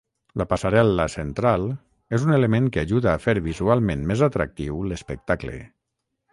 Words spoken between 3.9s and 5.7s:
més atractiu l'espectacle.